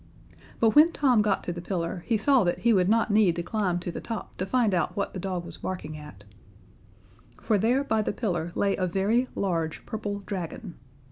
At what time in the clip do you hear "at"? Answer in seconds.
5.95-6.23